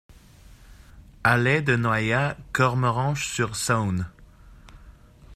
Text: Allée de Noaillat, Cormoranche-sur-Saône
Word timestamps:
Allée 1.23 1.61
de 1.61 1.75
Noaillat, 1.75 2.35
Cormoranche-sur-Saône 2.53 4.09